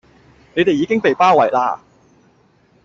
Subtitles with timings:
[0.55, 1.79] 你地已經被包圍啦